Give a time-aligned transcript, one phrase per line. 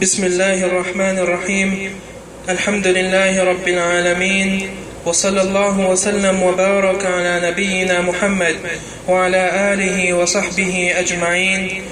[0.00, 1.90] بسم الله الرحمن الرحيم.
[2.48, 4.68] الحمد لله رب العالمين
[5.06, 8.56] وصلى الله وسلم وبارك على نبينا محمد
[9.08, 11.82] وعلى آله وصحبه أجمعين.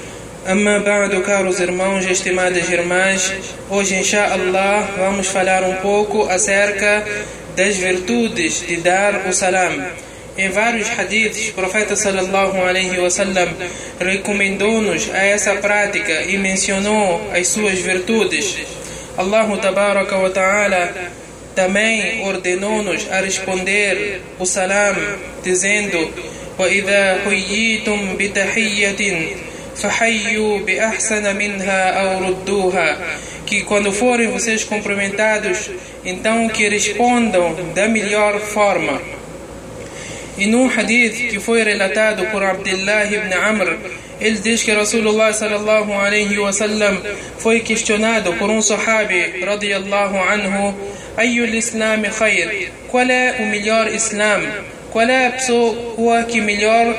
[0.47, 3.33] أما بعد caros irmãos estimadas irmãs
[3.71, 7.03] hoje inshallah vamos falar um pouco acerca
[7.57, 9.81] das virtudes de dar o salam.
[10.38, 13.48] Em vários hadiths, o profeta sallallahu alaihi wasallam
[13.98, 18.56] recomendou-nos a essa prática e mencionou as suas virtudes.
[19.18, 20.94] Allah tabaraka wa ta'ala
[21.54, 24.96] também ordenou-nos a responder o salam
[25.42, 26.10] dizendo
[26.58, 29.02] وَإِذَا حُيِّيتُم بِتَحِيَّةٍ
[29.76, 32.96] فَحَيُّوا بِأَحْسَنَ مِنْهَا أَوْ رُدُّوهَا
[33.46, 35.70] que quando forem vocês cumprimentados,
[36.04, 39.00] então que respondam da melhor forma.
[40.37, 43.77] E num hadith que foi relatado por Abdullah ibn Amr,
[44.19, 47.01] ele diz que Rasulullah sallallahu alaihi wasallam
[47.37, 50.75] foi questionado por um sahabi radiyallahu anhu,
[51.17, 52.71] Ayyul Islam khair?
[52.89, 54.41] Qual é o melhor Islam?
[54.91, 56.95] Qual é a pessoa que melhor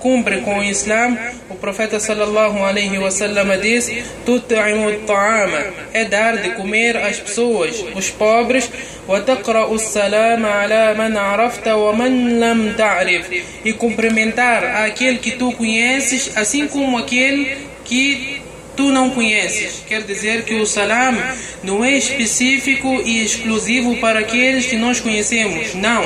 [0.00, 1.16] cumpre com o Islã,
[1.48, 3.90] o profeta sallallahu alaihi wasallam diz:
[4.24, 5.62] "Tut'imu at-ta'ama",
[5.92, 8.70] é dar de comer às pessoas, os pobres,
[9.06, 13.26] wa taqra'u as-salama 'ala man 'arafta wa man lam ta'rif,
[13.64, 18.40] e cumprimentar aquele que tu conheces, assim como aquele que
[18.76, 19.82] tu não conheces.
[19.86, 21.14] Quer dizer que o salam
[21.62, 25.74] não é específico e exclusivo para aqueles que nós conhecemos.
[25.74, 26.02] Não.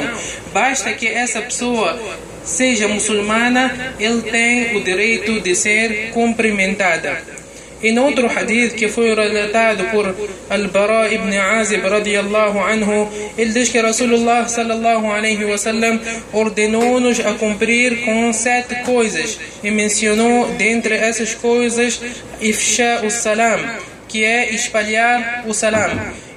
[0.53, 1.99] Basta que essa pessoa
[2.45, 7.35] seja muçulmana, ele tem o direito de ser cumprimentada.
[7.83, 10.17] Em outro hadith que foi relatado por
[10.49, 16.01] Al-Bara ibn Azib radiyallahu anhu, ele diz que Rasulullah sallallahu alaihi wasallam
[16.33, 22.01] ordenou-nos a cumprir com sete coisas e mencionou dentre essas coisas
[22.41, 23.61] ifsha o-salam,
[24.09, 25.91] que é espalhar o salam.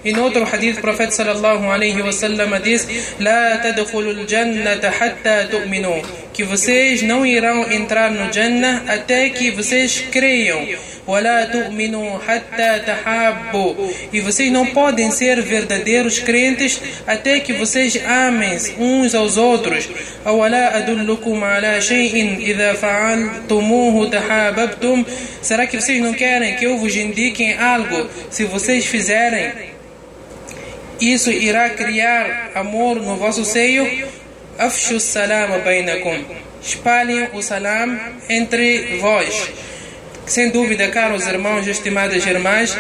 [0.06, 2.88] Em outro hadith, o profeta sallallahu alaihi wasallam diz:
[3.20, 10.04] "La tadkhulul jannata hatta tu'minu", que vocês não irão entrar no Jannah até que vocês
[10.10, 10.66] creiam.
[11.06, 13.74] ولا تؤمنوا حتى تحابوا
[14.12, 19.88] e vocês não podem ser verdadeiros crentes até que vocês amem uns aos outros
[20.26, 25.04] أولا أدلكم على شيء إذا فعلتموه تحاببتم
[25.42, 29.72] será que vocês não querem que eu vos indique algo se vocês fizerem
[30.99, 34.07] Isso irá criar amor no vosso seio?
[34.57, 36.23] Afshu salam bainakum.
[36.61, 37.99] Espalhem o salam
[38.29, 39.51] entre vós.
[40.25, 42.77] Sem dúvida, caros irmãos e estimadas irmãs,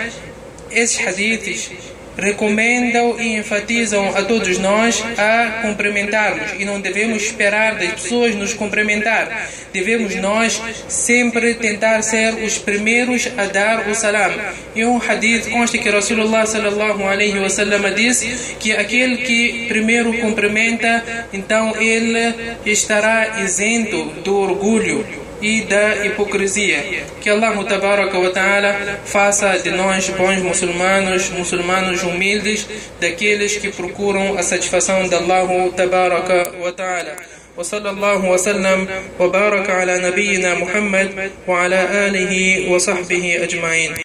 [0.71, 1.69] esses hadiths
[2.17, 8.53] recomendam e enfatizam a todos nós a cumprimentarmos e não devemos esperar das pessoas nos
[8.53, 9.49] cumprimentar.
[9.71, 14.31] Devemos nós sempre tentar ser os primeiros a dar o salam.
[14.75, 21.27] E um hadith consta que Rasulullah sallallahu alaihi wasallam disse que aquele que primeiro cumprimenta,
[21.31, 22.33] então ele
[22.65, 27.04] estará isento do orgulho e da hipocrisia.
[27.20, 32.66] Que Allah tabaraka wa ta'ala faça de nós bons muçulmanos, muçulmanos humildes,
[33.00, 37.16] daqueles que procuram a satisfação de Allah tabaraka wa ta'ala.
[37.56, 38.88] وصلى الله وسلم
[39.20, 43.92] وبارك على نبينا محمد وعلى آله وصحبه أجمعين